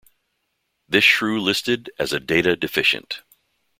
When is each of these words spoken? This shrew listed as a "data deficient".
This 0.89 1.03
shrew 1.03 1.39
listed 1.39 1.91
as 1.99 2.11
a 2.11 2.19
"data 2.19 2.55
deficient". 2.55 3.21